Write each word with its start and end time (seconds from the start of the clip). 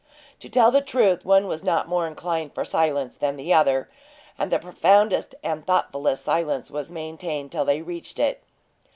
To 0.39 0.49
tell 0.49 0.71
the 0.71 0.81
truth, 0.81 1.25
one 1.25 1.45
was 1.45 1.63
not 1.63 1.87
more 1.87 2.07
inclined 2.07 2.55
for 2.55 2.65
silence 2.65 3.17
than 3.17 3.35
the 3.35 3.53
other, 3.53 3.87
and 4.35 4.51
the 4.51 4.57
profoundest 4.57 5.35
and 5.43 5.63
thoughtfulest 5.63 6.23
silence 6.23 6.71
was 6.71 6.91
maintained 6.91 7.51
till 7.51 7.65
they 7.65 7.83
reached 7.83 8.17
it. 8.17 8.41